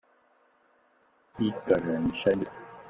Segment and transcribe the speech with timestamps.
[1.37, 2.47] 一個人生日